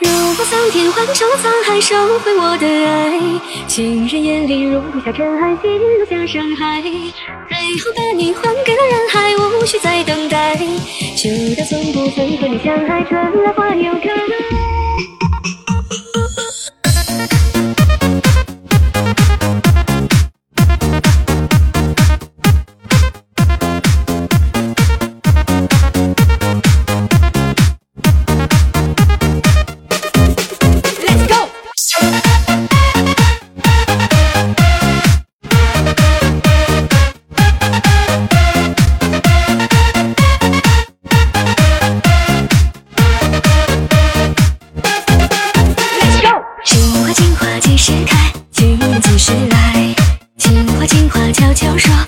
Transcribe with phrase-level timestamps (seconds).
[0.00, 3.20] 如果桑田换成了沧海收回我的爱
[3.66, 10.56] 情人眼里容不下尘埃心容下伤害最后把你还给了人海无需再等待。
[10.56, 14.77] 就当从不曾和你相爱春来花又开。
[50.78, 52.07] 花情话悄悄说。